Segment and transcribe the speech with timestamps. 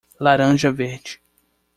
[0.19, 1.19] Laranja verde.